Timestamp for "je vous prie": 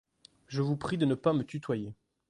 0.47-0.97